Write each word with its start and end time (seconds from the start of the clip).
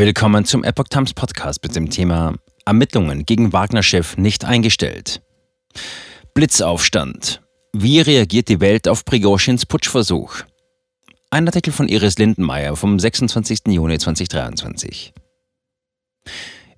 Willkommen 0.00 0.46
zum 0.46 0.64
Epoch 0.64 0.88
Times 0.88 1.12
Podcast 1.12 1.62
mit 1.62 1.76
dem 1.76 1.90
Thema 1.90 2.34
Ermittlungen 2.64 3.26
gegen 3.26 3.52
Wagner-Chef 3.52 4.16
nicht 4.16 4.46
eingestellt. 4.46 5.20
Blitzaufstand. 6.32 7.42
Wie 7.74 8.00
reagiert 8.00 8.48
die 8.48 8.60
Welt 8.60 8.88
auf 8.88 9.04
Prigoschins 9.04 9.66
Putschversuch? 9.66 10.36
Ein 11.28 11.46
Artikel 11.46 11.70
von 11.70 11.86
Iris 11.86 12.16
Lindenmeier 12.16 12.76
vom 12.76 12.98
26. 12.98 13.66
Juni 13.66 13.98
2023. 13.98 15.12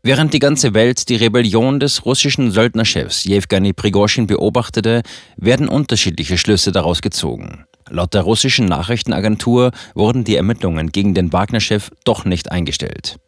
Während 0.02 0.34
die 0.34 0.41
ganze 0.41 0.75
Welt 0.75 1.09
die 1.09 1.14
Rebellion 1.14 1.79
des 1.79 2.04
russischen 2.04 2.50
Söldnerchefs 2.50 3.23
Jewgeni 3.23 3.73
Prigoschin 3.73 4.27
beobachtete, 4.27 5.02
werden 5.36 5.68
unterschiedliche 5.68 6.39
Schlüsse 6.39 6.73
daraus 6.73 7.00
gezogen. 7.00 7.66
Laut 7.93 8.14
der 8.14 8.22
russischen 8.22 8.64
Nachrichtenagentur 8.64 9.70
wurden 9.95 10.24
die 10.24 10.36
Ermittlungen 10.36 10.92
gegen 10.92 11.12
den 11.12 11.30
Wagner-Chef 11.30 11.91
doch 12.04 12.24
nicht 12.24 12.50
eingestellt. 12.50 13.18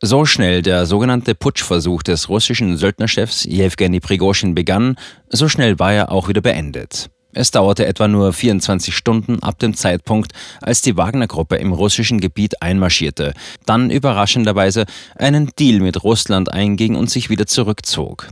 So 0.00 0.24
schnell 0.26 0.62
der 0.62 0.86
sogenannte 0.86 1.34
Putschversuch 1.34 2.04
des 2.04 2.28
russischen 2.28 2.76
Söldnerchefs 2.76 3.42
Jewgeni 3.44 3.98
Prigoschin 3.98 4.54
begann, 4.54 4.96
so 5.28 5.48
schnell 5.48 5.80
war 5.80 5.92
er 5.92 6.12
auch 6.12 6.28
wieder 6.28 6.40
beendet. 6.40 7.10
Es 7.36 7.50
dauerte 7.50 7.84
etwa 7.84 8.08
nur 8.08 8.32
24 8.32 8.96
Stunden 8.96 9.42
ab 9.42 9.58
dem 9.58 9.74
Zeitpunkt, 9.74 10.32
als 10.62 10.80
die 10.80 10.96
Wagner-Gruppe 10.96 11.56
im 11.56 11.74
russischen 11.74 12.18
Gebiet 12.18 12.62
einmarschierte, 12.62 13.34
dann 13.66 13.90
überraschenderweise 13.90 14.86
einen 15.16 15.50
Deal 15.58 15.80
mit 15.80 16.02
Russland 16.02 16.50
einging 16.50 16.96
und 16.96 17.10
sich 17.10 17.28
wieder 17.28 17.46
zurückzog. 17.46 18.28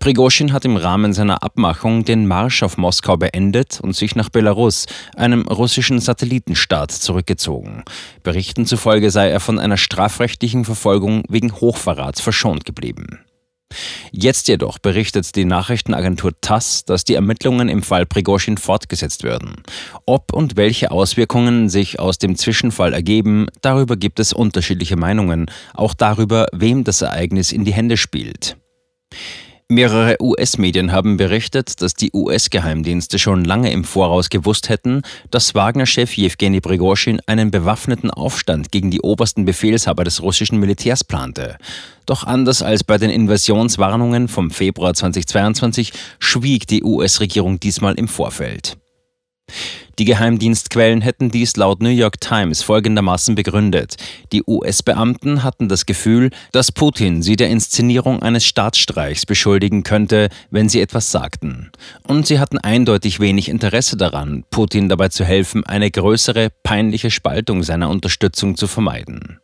Prigoschin 0.00 0.52
hat 0.52 0.64
im 0.64 0.76
Rahmen 0.76 1.12
seiner 1.12 1.44
Abmachung 1.44 2.04
den 2.04 2.26
Marsch 2.26 2.64
auf 2.64 2.76
Moskau 2.76 3.16
beendet 3.16 3.78
und 3.80 3.94
sich 3.94 4.16
nach 4.16 4.30
Belarus, 4.30 4.86
einem 5.14 5.42
russischen 5.46 6.00
Satellitenstaat, 6.00 6.90
zurückgezogen. 6.90 7.84
Berichten 8.24 8.66
zufolge 8.66 9.12
sei 9.12 9.28
er 9.28 9.38
von 9.38 9.60
einer 9.60 9.76
strafrechtlichen 9.76 10.64
Verfolgung 10.64 11.22
wegen 11.28 11.52
Hochverrats 11.52 12.20
verschont 12.20 12.64
geblieben. 12.64 13.20
Jetzt 14.12 14.48
jedoch 14.48 14.78
berichtet 14.78 15.36
die 15.36 15.44
Nachrichtenagentur 15.44 16.32
TASS, 16.40 16.84
dass 16.84 17.04
die 17.04 17.14
Ermittlungen 17.14 17.68
im 17.68 17.82
Fall 17.82 18.06
Prigozhin 18.06 18.58
fortgesetzt 18.58 19.22
werden. 19.22 19.62
Ob 20.06 20.32
und 20.32 20.56
welche 20.56 20.90
Auswirkungen 20.90 21.68
sich 21.68 22.00
aus 22.00 22.18
dem 22.18 22.36
Zwischenfall 22.36 22.92
ergeben, 22.92 23.46
darüber 23.62 23.96
gibt 23.96 24.20
es 24.20 24.32
unterschiedliche 24.32 24.96
Meinungen, 24.96 25.50
auch 25.74 25.94
darüber, 25.94 26.46
wem 26.52 26.84
das 26.84 27.02
Ereignis 27.02 27.52
in 27.52 27.64
die 27.64 27.72
Hände 27.72 27.96
spielt. 27.96 28.56
Mehrere 29.72 30.16
US-Medien 30.20 30.90
haben 30.90 31.16
berichtet, 31.16 31.80
dass 31.80 31.94
die 31.94 32.10
US-Geheimdienste 32.12 33.20
schon 33.20 33.44
lange 33.44 33.70
im 33.70 33.84
Voraus 33.84 34.28
gewusst 34.28 34.68
hätten, 34.68 35.02
dass 35.30 35.54
Wagner-Chef 35.54 36.12
Jewgeni 36.16 36.60
Prigozhin 36.60 37.20
einen 37.26 37.52
bewaffneten 37.52 38.10
Aufstand 38.10 38.72
gegen 38.72 38.90
die 38.90 39.00
obersten 39.00 39.44
Befehlshaber 39.44 40.02
des 40.02 40.22
russischen 40.22 40.58
Militärs 40.58 41.04
plante. 41.04 41.56
Doch 42.04 42.24
anders 42.24 42.62
als 42.62 42.82
bei 42.82 42.98
den 42.98 43.10
Invasionswarnungen 43.10 44.26
vom 44.26 44.50
Februar 44.50 44.92
2022 44.92 45.92
schwieg 46.18 46.66
die 46.66 46.82
US-Regierung 46.82 47.60
diesmal 47.60 47.94
im 47.94 48.08
Vorfeld. 48.08 48.76
Die 49.98 50.04
Geheimdienstquellen 50.04 51.02
hätten 51.02 51.30
dies 51.30 51.56
laut 51.56 51.82
New 51.82 51.90
York 51.90 52.20
Times 52.20 52.62
folgendermaßen 52.62 53.34
begründet. 53.34 53.96
Die 54.32 54.42
US-Beamten 54.46 55.42
hatten 55.42 55.68
das 55.68 55.84
Gefühl, 55.84 56.30
dass 56.52 56.72
Putin 56.72 57.22
sie 57.22 57.36
der 57.36 57.50
Inszenierung 57.50 58.22
eines 58.22 58.44
Staatsstreichs 58.44 59.26
beschuldigen 59.26 59.82
könnte, 59.82 60.28
wenn 60.50 60.68
sie 60.68 60.80
etwas 60.80 61.10
sagten. 61.10 61.70
Und 62.06 62.26
sie 62.26 62.38
hatten 62.38 62.58
eindeutig 62.58 63.20
wenig 63.20 63.48
Interesse 63.48 63.96
daran, 63.96 64.44
Putin 64.50 64.88
dabei 64.88 65.08
zu 65.08 65.24
helfen, 65.24 65.64
eine 65.64 65.90
größere, 65.90 66.48
peinliche 66.62 67.10
Spaltung 67.10 67.62
seiner 67.62 67.90
Unterstützung 67.90 68.56
zu 68.56 68.66
vermeiden. 68.66 69.38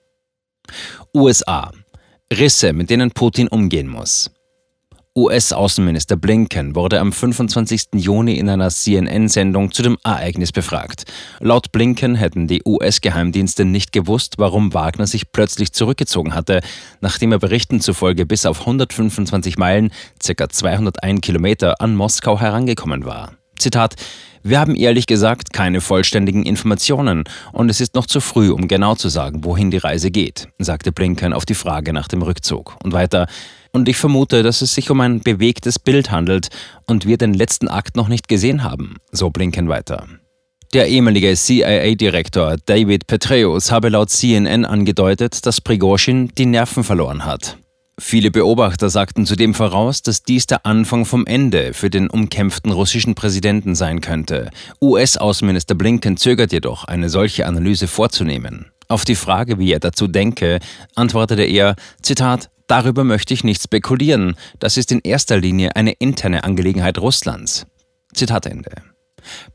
USA. 1.14 1.70
Risse, 2.32 2.72
mit 2.72 2.90
denen 2.90 3.10
Putin 3.12 3.48
umgehen 3.48 3.88
muss. 3.88 4.30
US-Außenminister 5.16 6.16
Blinken 6.16 6.74
wurde 6.74 7.00
am 7.00 7.10
25. 7.10 7.86
Juni 7.94 8.34
in 8.38 8.50
einer 8.50 8.68
CNN-Sendung 8.68 9.72
zu 9.72 9.82
dem 9.82 9.96
Ereignis 10.04 10.52
befragt. 10.52 11.04
Laut 11.40 11.72
Blinken 11.72 12.16
hätten 12.16 12.46
die 12.46 12.62
US-Geheimdienste 12.66 13.64
nicht 13.64 13.92
gewusst, 13.92 14.34
warum 14.36 14.74
Wagner 14.74 15.06
sich 15.06 15.32
plötzlich 15.32 15.72
zurückgezogen 15.72 16.34
hatte, 16.34 16.60
nachdem 17.00 17.32
er 17.32 17.38
Berichten 17.38 17.80
zufolge 17.80 18.26
bis 18.26 18.44
auf 18.44 18.60
125 18.60 19.56
Meilen, 19.56 19.90
ca. 20.22 20.48
201 20.50 21.22
Kilometer, 21.22 21.80
an 21.80 21.94
Moskau 21.94 22.38
herangekommen 22.38 23.06
war. 23.06 23.32
Zitat 23.58 23.96
wir 24.48 24.60
haben 24.60 24.76
ehrlich 24.76 25.08
gesagt 25.08 25.52
keine 25.52 25.80
vollständigen 25.80 26.44
Informationen 26.44 27.24
und 27.52 27.68
es 27.68 27.80
ist 27.80 27.96
noch 27.96 28.06
zu 28.06 28.20
früh, 28.20 28.50
um 28.50 28.68
genau 28.68 28.94
zu 28.94 29.08
sagen, 29.08 29.42
wohin 29.42 29.72
die 29.72 29.78
Reise 29.78 30.12
geht, 30.12 30.46
sagte 30.60 30.92
Blinken 30.92 31.32
auf 31.32 31.44
die 31.44 31.56
Frage 31.56 31.92
nach 31.92 32.06
dem 32.06 32.22
Rückzug. 32.22 32.76
Und 32.84 32.92
weiter, 32.92 33.26
und 33.72 33.88
ich 33.88 33.96
vermute, 33.96 34.44
dass 34.44 34.62
es 34.62 34.72
sich 34.72 34.88
um 34.88 35.00
ein 35.00 35.18
bewegtes 35.18 35.80
Bild 35.80 36.12
handelt 36.12 36.50
und 36.86 37.06
wir 37.06 37.18
den 37.18 37.34
letzten 37.34 37.66
Akt 37.66 37.96
noch 37.96 38.06
nicht 38.06 38.28
gesehen 38.28 38.62
haben, 38.62 38.98
so 39.10 39.30
Blinken 39.30 39.68
weiter. 39.68 40.06
Der 40.72 40.86
ehemalige 40.86 41.34
CIA-Direktor 41.34 42.56
David 42.66 43.08
Petraeus 43.08 43.72
habe 43.72 43.88
laut 43.88 44.10
CNN 44.10 44.64
angedeutet, 44.64 45.44
dass 45.44 45.60
Prigozhin 45.60 46.30
die 46.38 46.46
Nerven 46.46 46.84
verloren 46.84 47.24
hat. 47.24 47.58
Viele 47.98 48.30
Beobachter 48.30 48.90
sagten 48.90 49.24
zudem 49.24 49.54
voraus, 49.54 50.02
dass 50.02 50.22
dies 50.22 50.46
der 50.46 50.66
Anfang 50.66 51.06
vom 51.06 51.26
Ende 51.26 51.72
für 51.72 51.88
den 51.88 52.10
umkämpften 52.10 52.70
russischen 52.70 53.14
Präsidenten 53.14 53.74
sein 53.74 54.02
könnte. 54.02 54.50
US-Außenminister 54.82 55.74
Blinken 55.74 56.18
zögert 56.18 56.52
jedoch, 56.52 56.84
eine 56.84 57.08
solche 57.08 57.46
Analyse 57.46 57.88
vorzunehmen. 57.88 58.66
Auf 58.88 59.04
die 59.06 59.14
Frage, 59.14 59.58
wie 59.58 59.72
er 59.72 59.80
dazu 59.80 60.08
denke, 60.08 60.60
antwortete 60.94 61.42
er, 61.42 61.74
Zitat, 62.02 62.50
Darüber 62.68 63.04
möchte 63.04 63.32
ich 63.32 63.44
nicht 63.44 63.62
spekulieren. 63.62 64.34
Das 64.58 64.76
ist 64.76 64.90
in 64.90 65.00
erster 65.00 65.38
Linie 65.38 65.76
eine 65.76 65.92
interne 65.92 66.44
Angelegenheit 66.44 66.98
Russlands. 66.98 67.66
Zitat 68.12 68.46
Ende. 68.46 68.95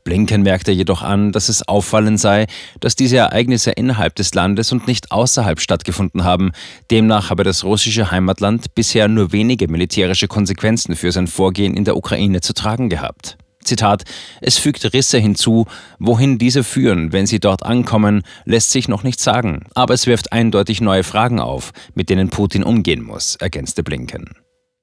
Blinken 0.04 0.42
merkte 0.42 0.72
jedoch 0.72 1.02
an, 1.02 1.32
dass 1.32 1.48
es 1.48 1.66
auffallend 1.66 2.20
sei, 2.20 2.46
dass 2.80 2.96
diese 2.96 3.18
Ereignisse 3.18 3.72
innerhalb 3.72 4.14
des 4.14 4.34
Landes 4.34 4.72
und 4.72 4.86
nicht 4.86 5.12
außerhalb 5.12 5.60
stattgefunden 5.60 6.24
haben. 6.24 6.52
Demnach 6.90 7.30
habe 7.30 7.44
das 7.44 7.64
russische 7.64 8.10
Heimatland 8.10 8.74
bisher 8.74 9.08
nur 9.08 9.32
wenige 9.32 9.68
militärische 9.68 10.28
Konsequenzen 10.28 10.96
für 10.96 11.12
sein 11.12 11.26
Vorgehen 11.26 11.74
in 11.74 11.84
der 11.84 11.96
Ukraine 11.96 12.40
zu 12.40 12.54
tragen 12.54 12.88
gehabt. 12.88 13.36
Zitat, 13.64 14.02
es 14.40 14.58
fügt 14.58 14.92
Risse 14.92 15.18
hinzu, 15.18 15.66
wohin 15.98 16.38
diese 16.38 16.64
führen, 16.64 17.12
wenn 17.12 17.26
sie 17.26 17.40
dort 17.40 17.64
ankommen, 17.64 18.22
lässt 18.44 18.70
sich 18.70 18.88
noch 18.88 19.02
nicht 19.02 19.20
sagen, 19.20 19.64
aber 19.74 19.94
es 19.94 20.06
wirft 20.06 20.32
eindeutig 20.32 20.80
neue 20.80 21.04
Fragen 21.04 21.40
auf, 21.40 21.72
mit 21.94 22.10
denen 22.10 22.28
Putin 22.28 22.64
umgehen 22.64 23.02
muss, 23.02 23.36
ergänzte 23.36 23.82
Blinken. 23.82 24.30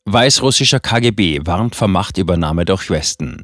Weißrussischer 0.06 0.80
KGB 0.80 1.42
warnt 1.44 1.76
vor 1.76 1.88
Machtübernahme 1.88 2.66
durch 2.66 2.90
Westen. 2.90 3.44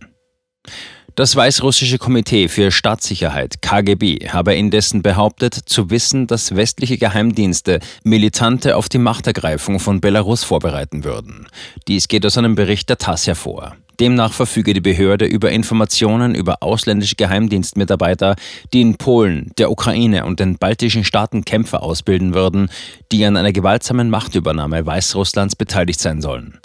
Das 1.16 1.34
Weißrussische 1.34 1.98
Komitee 1.98 2.50
für 2.50 2.72
Staatssicherheit 2.72 3.62
KGB 3.62 4.28
habe 4.28 4.54
indessen 4.54 5.02
behauptet, 5.02 5.54
zu 5.54 5.90
wissen, 5.90 6.28
dass 6.28 6.58
westliche 6.58 6.98
Geheimdienste 6.98 7.80
Militante 8.04 8.76
auf 8.76 8.90
die 8.90 8.98
Machtergreifung 8.98 9.80
von 9.80 10.02
Belarus 10.02 10.44
vorbereiten 10.44 11.06
würden. 11.06 11.48
Dies 11.88 12.10
geht 12.10 12.26
aus 12.26 12.38
einem 12.38 12.56
Bericht 12.56 12.90
der 12.90 12.98
TASS 12.98 13.28
hervor. 13.28 13.78
Demnach 14.00 14.34
verfüge 14.34 14.74
die 14.74 14.82
Behörde 14.82 15.26
über 15.26 15.52
Informationen 15.52 16.36
über 16.36 16.58
ausländische 16.62 17.16
Geheimdienstmitarbeiter, 17.16 18.36
die 18.74 18.82
in 18.82 18.98
Polen, 18.98 19.52
der 19.58 19.72
Ukraine 19.72 20.26
und 20.26 20.40
den 20.40 20.58
baltischen 20.58 21.04
Staaten 21.04 21.46
Kämpfer 21.46 21.84
ausbilden 21.84 22.34
würden, 22.34 22.70
die 23.12 23.26
an 23.26 23.38
einer 23.38 23.54
gewaltsamen 23.54 24.10
Machtübernahme 24.10 24.86
Weißrusslands 24.86 25.56
beteiligt 25.56 26.00
sein 26.00 26.22
sollen. 26.22 26.60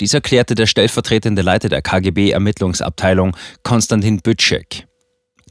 Dies 0.00 0.14
erklärte 0.14 0.54
der 0.54 0.66
stellvertretende 0.66 1.42
Leiter 1.42 1.68
der 1.68 1.82
KGB-Ermittlungsabteilung 1.82 3.36
Konstantin 3.62 4.20
Bütschek. 4.20 4.86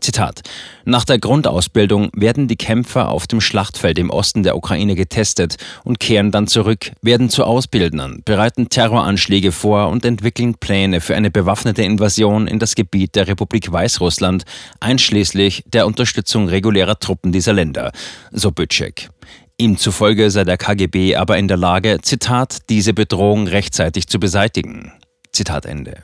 Zitat. 0.03 0.41
Nach 0.85 1.05
der 1.05 1.17
Grundausbildung 1.17 2.09
werden 2.13 2.47
die 2.47 2.57
Kämpfer 2.57 3.09
auf 3.09 3.25
dem 3.25 3.41
Schlachtfeld 3.41 3.97
im 3.97 4.09
Osten 4.09 4.43
der 4.43 4.57
Ukraine 4.57 4.95
getestet 4.95 5.55
und 5.83 5.99
kehren 5.99 6.31
dann 6.31 6.47
zurück, 6.47 6.91
werden 7.01 7.29
zu 7.29 7.45
Ausbildnern, 7.45 8.21
bereiten 8.25 8.69
Terroranschläge 8.69 9.51
vor 9.51 9.87
und 9.87 10.05
entwickeln 10.05 10.55
Pläne 10.55 11.01
für 11.01 11.15
eine 11.15 11.31
bewaffnete 11.31 11.83
Invasion 11.83 12.47
in 12.47 12.59
das 12.59 12.75
Gebiet 12.75 13.15
der 13.15 13.27
Republik 13.27 13.71
Weißrussland, 13.71 14.43
einschließlich 14.79 15.63
der 15.67 15.87
Unterstützung 15.87 16.47
regulärer 16.49 16.99
Truppen 16.99 17.31
dieser 17.31 17.53
Länder, 17.53 17.91
so 18.31 18.51
Bütschek. 18.51 19.09
Ihm 19.57 19.77
zufolge 19.77 20.29
sei 20.31 20.43
der 20.43 20.57
KGB 20.57 21.15
aber 21.15 21.37
in 21.37 21.47
der 21.47 21.57
Lage, 21.57 21.99
Zitat, 22.01 22.69
diese 22.69 22.93
Bedrohung 22.93 23.47
rechtzeitig 23.47 24.07
zu 24.07 24.19
beseitigen. 24.19 24.91
Zitat 25.31 25.65
Ende. 25.65 26.03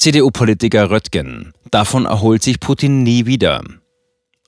CDU-Politiker 0.00 0.90
Röttgen. 0.90 1.52
Davon 1.70 2.06
erholt 2.06 2.42
sich 2.42 2.58
Putin 2.58 3.02
nie 3.02 3.26
wieder. 3.26 3.62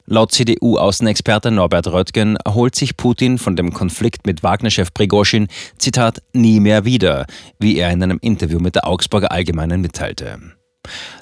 Laut 0.07 0.33
CDU-Außenexperte 0.33 1.51
Norbert 1.51 1.89
Röttgen 1.89 2.37
erholt 2.37 2.75
sich 2.75 2.97
Putin 2.97 3.37
von 3.37 3.55
dem 3.55 3.75
Konflikt 3.75 4.27
mit 4.27 4.43
Wagner-Chef 4.43 4.95
Prigozhin, 4.95 5.49
Zitat, 5.77 6.23
nie 6.33 6.59
mehr 6.59 6.87
wieder, 6.87 7.27
wie 7.59 7.77
er 7.77 7.91
in 7.91 8.03
einem 8.03 8.19
Interview 8.23 8.61
mit 8.61 8.77
der 8.77 8.87
Augsburger 8.87 9.31
Allgemeinen 9.31 9.83
mitteilte. 9.83 10.39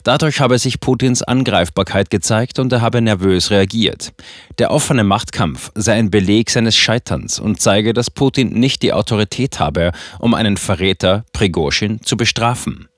Dadurch 0.04 0.38
habe 0.38 0.60
sich 0.60 0.78
Putins 0.78 1.24
Angreifbarkeit 1.24 2.08
gezeigt 2.08 2.60
und 2.60 2.72
er 2.72 2.82
habe 2.82 3.02
nervös 3.02 3.50
reagiert. 3.50 4.12
Der 4.60 4.70
offene 4.70 5.02
Machtkampf 5.02 5.72
sei 5.74 5.94
ein 5.94 6.12
Beleg 6.12 6.50
seines 6.50 6.76
Scheiterns 6.76 7.40
und 7.40 7.60
zeige, 7.60 7.94
dass 7.94 8.12
Putin 8.12 8.50
nicht 8.50 8.82
die 8.82 8.92
Autorität 8.92 9.58
habe, 9.58 9.90
um 10.20 10.34
einen 10.34 10.56
Verräter, 10.56 11.24
Prigozhin, 11.32 12.00
zu 12.02 12.16
bestrafen. 12.16 12.89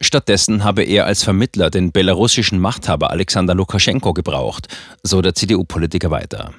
Stattdessen 0.00 0.64
habe 0.64 0.82
er 0.82 1.06
als 1.06 1.22
Vermittler 1.22 1.70
den 1.70 1.92
belarussischen 1.92 2.58
Machthaber 2.58 3.10
Alexander 3.10 3.54
Lukaschenko 3.54 4.12
gebraucht, 4.12 4.68
so 5.02 5.22
der 5.22 5.34
CDU-Politiker 5.34 6.10
weiter. 6.10 6.52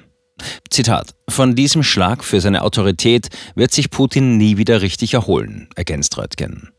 Zitat: 0.70 1.14
Von 1.28 1.54
diesem 1.54 1.82
Schlag 1.82 2.24
für 2.24 2.40
seine 2.40 2.62
Autorität 2.62 3.28
wird 3.54 3.72
sich 3.72 3.90
Putin 3.90 4.36
nie 4.36 4.56
wieder 4.56 4.82
richtig 4.82 5.14
erholen, 5.14 5.68
ergänzt 5.76 6.16
Röttgen. 6.18 6.70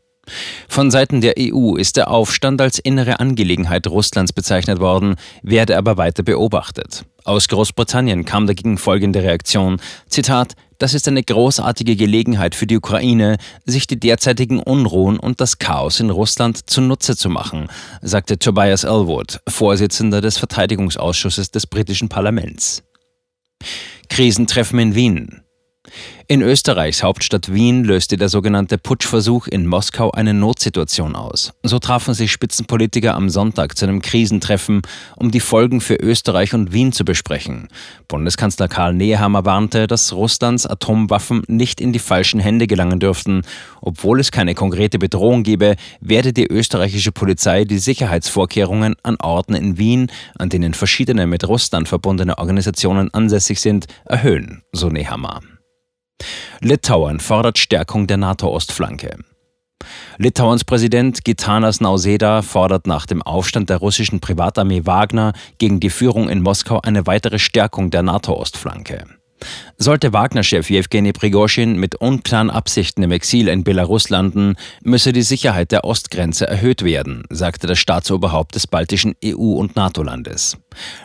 Von 0.68 0.90
Seiten 0.90 1.20
der 1.20 1.34
EU 1.38 1.76
ist 1.76 1.96
der 1.96 2.10
Aufstand 2.10 2.60
als 2.60 2.78
innere 2.78 3.20
Angelegenheit 3.20 3.86
Russlands 3.86 4.32
bezeichnet 4.32 4.80
worden, 4.80 5.14
werde 5.42 5.78
aber 5.78 5.96
weiter 5.96 6.24
beobachtet. 6.24 7.04
Aus 7.24 7.48
Großbritannien 7.48 8.24
kam 8.24 8.46
dagegen 8.46 8.76
folgende 8.76 9.22
Reaktion: 9.22 9.80
Zitat: 10.08 10.54
Das 10.78 10.92
ist 10.92 11.08
eine 11.08 11.22
großartige 11.22 11.96
Gelegenheit 11.96 12.54
für 12.54 12.66
die 12.66 12.76
Ukraine, 12.76 13.38
sich 13.64 13.86
die 13.86 13.98
derzeitigen 13.98 14.60
Unruhen 14.60 15.18
und 15.18 15.40
das 15.40 15.58
Chaos 15.58 16.00
in 16.00 16.10
Russland 16.10 16.68
zunutze 16.68 17.16
zu 17.16 17.30
machen, 17.30 17.68
sagte 18.02 18.38
Tobias 18.38 18.84
Elwood, 18.84 19.40
Vorsitzender 19.48 20.20
des 20.20 20.38
Verteidigungsausschusses 20.38 21.50
des 21.50 21.66
britischen 21.66 22.08
Parlaments. 22.08 22.82
Krisentreffen 24.08 24.78
in 24.78 24.94
Wien. 24.94 25.45
In 26.28 26.42
Österreichs 26.42 27.04
Hauptstadt 27.04 27.52
Wien 27.54 27.84
löste 27.84 28.16
der 28.16 28.28
sogenannte 28.28 28.78
Putschversuch 28.78 29.46
in 29.46 29.64
Moskau 29.64 30.10
eine 30.10 30.34
Notsituation 30.34 31.14
aus. 31.14 31.52
So 31.62 31.78
trafen 31.78 32.14
sich 32.14 32.32
Spitzenpolitiker 32.32 33.14
am 33.14 33.30
Sonntag 33.30 33.78
zu 33.78 33.86
einem 33.86 34.02
Krisentreffen, 34.02 34.82
um 35.14 35.30
die 35.30 35.38
Folgen 35.38 35.80
für 35.80 35.94
Österreich 35.94 36.52
und 36.52 36.72
Wien 36.72 36.90
zu 36.90 37.04
besprechen. 37.04 37.68
Bundeskanzler 38.08 38.66
Karl 38.66 38.94
Nehammer 38.94 39.44
warnte, 39.44 39.86
dass 39.86 40.12
Russlands 40.12 40.66
Atomwaffen 40.66 41.44
nicht 41.46 41.80
in 41.80 41.92
die 41.92 42.00
falschen 42.00 42.40
Hände 42.40 42.66
gelangen 42.66 42.98
dürften. 42.98 43.42
Obwohl 43.80 44.18
es 44.18 44.32
keine 44.32 44.54
konkrete 44.54 44.98
Bedrohung 44.98 45.44
gebe, 45.44 45.76
werde 46.00 46.32
die 46.32 46.46
österreichische 46.48 47.12
Polizei 47.12 47.64
die 47.64 47.78
Sicherheitsvorkehrungen 47.78 48.96
an 49.04 49.16
Orten 49.20 49.54
in 49.54 49.78
Wien, 49.78 50.10
an 50.36 50.48
denen 50.48 50.74
verschiedene 50.74 51.28
mit 51.28 51.46
Russland 51.46 51.86
verbundene 51.86 52.38
Organisationen 52.38 53.14
ansässig 53.14 53.60
sind, 53.60 53.86
erhöhen, 54.06 54.62
so 54.72 54.88
Nehammer. 54.88 55.40
Litauen 56.60 57.20
fordert 57.20 57.58
Stärkung 57.58 58.06
der 58.06 58.16
NATO-Ostflanke. 58.16 59.18
Litauens 60.18 60.64
Präsident 60.64 61.24
Gitanas 61.24 61.80
Nauseda 61.80 62.42
fordert 62.42 62.86
nach 62.86 63.06
dem 63.06 63.22
Aufstand 63.22 63.68
der 63.70 63.76
russischen 63.78 64.20
Privatarmee 64.20 64.86
Wagner 64.86 65.32
gegen 65.58 65.80
die 65.80 65.90
Führung 65.90 66.28
in 66.28 66.40
Moskau 66.40 66.80
eine 66.80 67.06
weitere 67.06 67.38
Stärkung 67.38 67.90
der 67.90 68.02
NATO-Ostflanke. 68.02 69.04
Sollte 69.76 70.14
Wagner-Chef 70.14 70.70
Jewgeni 70.70 71.12
Prigozhin 71.12 71.78
mit 71.78 71.94
unklaren 71.96 72.48
Absichten 72.48 73.02
im 73.02 73.12
Exil 73.12 73.48
in 73.48 73.64
Belarus 73.64 74.08
landen, 74.08 74.54
müsse 74.82 75.12
die 75.12 75.22
Sicherheit 75.22 75.72
der 75.72 75.84
Ostgrenze 75.84 76.46
erhöht 76.46 76.82
werden, 76.82 77.24
sagte 77.28 77.66
das 77.66 77.78
Staatsoberhaupt 77.78 78.54
des 78.54 78.66
baltischen 78.66 79.14
EU- 79.22 79.58
und 79.58 79.76
NATO-Landes. 79.76 80.56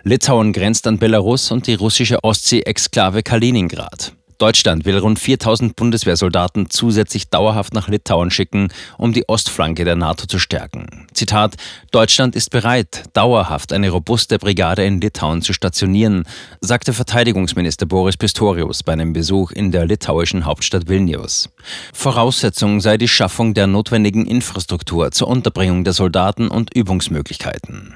Litauen 0.04 0.54
grenzt 0.54 0.88
an 0.88 0.98
Belarus 0.98 1.52
und 1.52 1.68
die 1.68 1.74
russische 1.74 2.24
Ostsee-Exklave 2.24 3.22
Kaliningrad. 3.22 4.14
Deutschland 4.42 4.86
will 4.86 4.98
rund 4.98 5.20
4000 5.20 5.76
Bundeswehrsoldaten 5.76 6.72
zusätzlich 6.72 7.30
dauerhaft 7.30 7.76
nach 7.76 7.90
Litauen 7.90 8.32
schicken, 8.32 8.70
um 8.98 9.14
die 9.14 9.30
Ostflanke 9.30 9.86
der 9.86 9.96
NATO 9.96 10.26
zu 10.26 10.40
stärken. 10.40 11.06
Zitat: 11.14 11.58
Deutschland 11.92 12.36
ist 12.36 12.50
bereit, 12.50 13.04
dauerhaft 13.14 13.72
eine 13.72 13.92
robuste 13.92 14.40
Brigade 14.40 14.84
in 14.84 15.00
Litauen 15.00 15.44
zu 15.44 15.54
stationieren, 15.54 16.24
sagte 16.60 16.92
Verteidigungsminister 16.92 17.86
Boris 17.86 18.18
Pistorius 18.18 18.82
bei 18.82 18.94
einem 18.94 19.14
Besuch 19.14 19.52
in 19.52 19.72
der 19.72 19.86
litauischen 19.86 20.44
Hauptstadt 20.46 20.90
Vilnius. 20.90 21.50
Voraussetzung 21.94 22.82
sei 22.82 22.98
die 22.98 23.08
Schaffung 23.08 23.54
der 23.54 23.68
notwendigen 23.68 24.26
Infrastruktur 24.26 25.12
zur 25.12 25.28
Unterbringung 25.28 25.84
der 25.84 25.94
Soldaten 25.94 26.48
und 26.48 26.74
Übungsmöglichkeiten. 26.74 27.94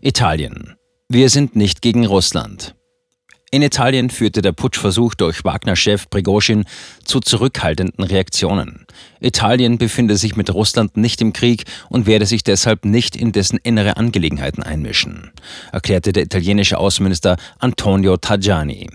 Italien. 0.00 0.76
Wir 1.10 1.28
sind 1.28 1.56
nicht 1.56 1.82
gegen 1.82 2.06
Russland. 2.06 2.74
In 3.54 3.60
Italien 3.60 4.08
führte 4.08 4.40
der 4.40 4.52
Putschversuch 4.52 5.14
durch 5.14 5.44
Wagner-Chef 5.44 6.08
Prigozhin 6.08 6.64
zu 7.04 7.20
zurückhaltenden 7.20 8.02
Reaktionen. 8.02 8.86
Italien 9.20 9.76
befinde 9.76 10.16
sich 10.16 10.36
mit 10.36 10.54
Russland 10.54 10.96
nicht 10.96 11.20
im 11.20 11.34
Krieg 11.34 11.64
und 11.90 12.06
werde 12.06 12.24
sich 12.24 12.44
deshalb 12.44 12.86
nicht 12.86 13.14
in 13.14 13.30
dessen 13.30 13.58
innere 13.62 13.98
Angelegenheiten 13.98 14.62
einmischen, 14.62 15.32
erklärte 15.70 16.14
der 16.14 16.22
italienische 16.22 16.78
Außenminister 16.78 17.36
Antonio 17.58 18.16
Tajani. 18.16 18.88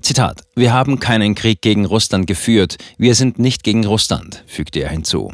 Zitat: 0.00 0.42
Wir 0.54 0.72
haben 0.72 1.00
keinen 1.00 1.34
Krieg 1.34 1.60
gegen 1.60 1.84
Russland 1.84 2.28
geführt, 2.28 2.76
wir 2.98 3.16
sind 3.16 3.40
nicht 3.40 3.64
gegen 3.64 3.84
Russland, 3.84 4.44
fügte 4.46 4.78
er 4.78 4.90
hinzu. 4.90 5.32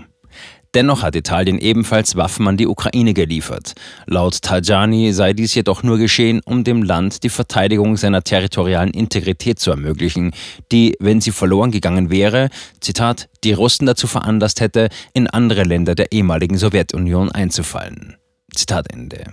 Dennoch 0.74 1.02
hat 1.02 1.16
Italien 1.16 1.58
ebenfalls 1.58 2.16
Waffen 2.16 2.46
an 2.46 2.56
die 2.56 2.66
Ukraine 2.66 3.14
geliefert. 3.14 3.72
Laut 4.06 4.42
Tajani 4.42 5.12
sei 5.12 5.32
dies 5.32 5.54
jedoch 5.54 5.82
nur 5.82 5.98
geschehen, 5.98 6.40
um 6.44 6.62
dem 6.62 6.82
Land 6.82 7.22
die 7.22 7.30
Verteidigung 7.30 7.96
seiner 7.96 8.22
territorialen 8.22 8.90
Integrität 8.90 9.58
zu 9.58 9.70
ermöglichen, 9.70 10.32
die, 10.70 10.94
wenn 11.00 11.20
sie 11.20 11.32
verloren 11.32 11.70
gegangen 11.70 12.10
wäre, 12.10 12.50
Zitat, 12.80 13.28
die 13.44 13.52
Russen 13.52 13.86
dazu 13.86 14.06
veranlasst 14.06 14.60
hätte, 14.60 14.88
in 15.14 15.26
andere 15.26 15.62
Länder 15.62 15.94
der 15.94 16.12
ehemaligen 16.12 16.58
Sowjetunion 16.58 17.32
einzufallen. 17.32 18.16
Zitat 18.54 18.92
Ende. 18.92 19.24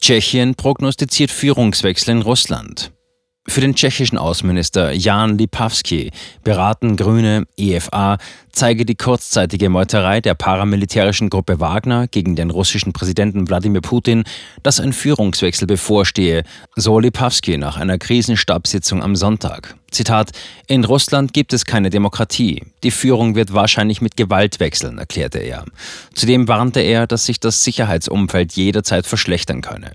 Tschechien 0.00 0.54
prognostiziert 0.54 1.30
Führungswechsel 1.30 2.16
in 2.16 2.22
Russland. 2.22 2.93
Für 3.46 3.60
den 3.60 3.74
tschechischen 3.74 4.16
Außenminister 4.16 4.92
Jan 4.92 5.36
Lipavsky 5.36 6.10
beraten 6.44 6.96
Grüne 6.96 7.44
EFA 7.58 8.16
zeige 8.50 8.86
die 8.86 8.94
kurzzeitige 8.94 9.68
Meuterei 9.68 10.22
der 10.22 10.34
paramilitärischen 10.34 11.28
Gruppe 11.28 11.60
Wagner 11.60 12.08
gegen 12.08 12.36
den 12.36 12.50
russischen 12.50 12.94
Präsidenten 12.94 13.46
Wladimir 13.46 13.82
Putin, 13.82 14.24
dass 14.62 14.80
ein 14.80 14.94
Führungswechsel 14.94 15.66
bevorstehe, 15.66 16.44
so 16.74 16.98
Lipavsky 16.98 17.58
nach 17.58 17.76
einer 17.76 17.98
Krisenstabssitzung 17.98 19.02
am 19.02 19.14
Sonntag. 19.14 19.76
Zitat: 19.90 20.30
In 20.66 20.84
Russland 20.84 21.34
gibt 21.34 21.52
es 21.52 21.66
keine 21.66 21.90
Demokratie. 21.90 22.62
Die 22.82 22.90
Führung 22.90 23.34
wird 23.34 23.52
wahrscheinlich 23.52 24.00
mit 24.00 24.16
Gewalt 24.16 24.58
wechseln, 24.58 24.96
erklärte 24.96 25.38
er. 25.38 25.66
Zudem 26.14 26.48
warnte 26.48 26.80
er, 26.80 27.06
dass 27.06 27.26
sich 27.26 27.40
das 27.40 27.62
Sicherheitsumfeld 27.62 28.54
jederzeit 28.54 29.06
verschlechtern 29.06 29.60
könne. 29.60 29.92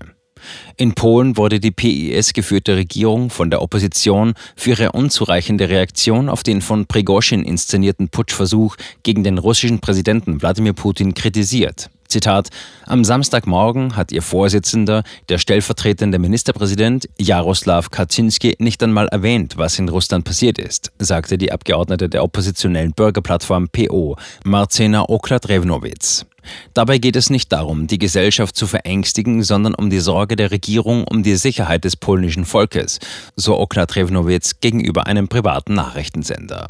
In 0.76 0.94
Polen 0.94 1.36
wurde 1.36 1.60
die 1.60 1.70
PIS 1.70 2.32
geführte 2.32 2.76
Regierung 2.76 3.30
von 3.30 3.50
der 3.50 3.62
Opposition 3.62 4.34
für 4.56 4.70
ihre 4.70 4.92
unzureichende 4.92 5.68
Reaktion 5.68 6.28
auf 6.28 6.42
den 6.42 6.60
von 6.60 6.86
Prigozhin 6.86 7.42
inszenierten 7.42 8.08
Putschversuch 8.08 8.76
gegen 9.02 9.24
den 9.24 9.38
russischen 9.38 9.80
Präsidenten 9.80 10.40
Wladimir 10.40 10.72
Putin 10.72 11.14
kritisiert. 11.14 11.90
Zitat: 12.10 12.48
Am 12.86 13.04
Samstagmorgen 13.04 13.94
hat 13.94 14.10
ihr 14.10 14.22
Vorsitzender, 14.22 15.04
der 15.28 15.38
stellvertretende 15.38 16.18
Ministerpräsident 16.18 17.08
Jaroslaw 17.18 17.88
Kaczynski, 17.88 18.56
nicht 18.58 18.82
einmal 18.82 19.06
erwähnt, 19.08 19.56
was 19.56 19.78
in 19.78 19.88
Russland 19.88 20.24
passiert 20.24 20.58
ist, 20.58 20.90
sagte 20.98 21.38
die 21.38 21.52
Abgeordnete 21.52 22.08
der 22.08 22.24
oppositionellen 22.24 22.92
Bürgerplattform 22.92 23.68
PO, 23.68 24.16
Marcena 24.44 25.08
Okladrevnowitz. 25.08 26.26
Dabei 26.74 26.98
geht 26.98 27.16
es 27.16 27.30
nicht 27.30 27.52
darum, 27.52 27.86
die 27.86 27.98
Gesellschaft 27.98 28.56
zu 28.56 28.66
verängstigen, 28.66 29.42
sondern 29.42 29.74
um 29.74 29.90
die 29.90 30.00
Sorge 30.00 30.36
der 30.36 30.50
Regierung 30.50 31.04
um 31.04 31.22
die 31.22 31.36
Sicherheit 31.36 31.84
des 31.84 31.96
polnischen 31.96 32.44
Volkes, 32.44 32.98
so 33.36 33.58
Okla 33.58 33.86
Trevnowitz 33.86 34.60
gegenüber 34.60 35.06
einem 35.06 35.28
privaten 35.28 35.74
Nachrichtensender. 35.74 36.66